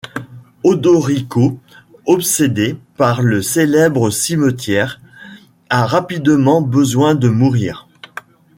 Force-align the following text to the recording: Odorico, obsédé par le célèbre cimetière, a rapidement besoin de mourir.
Odorico, 0.63 1.59
obsédé 2.07 2.75
par 2.97 3.21
le 3.21 3.43
célèbre 3.43 4.09
cimetière, 4.09 4.99
a 5.69 5.85
rapidement 5.85 6.59
besoin 6.59 7.13
de 7.13 7.27
mourir. 7.29 7.87